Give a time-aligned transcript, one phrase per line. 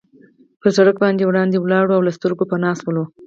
[0.61, 2.97] پر سړک باندې وړاندې ولاړل او له سترګو پناه شول.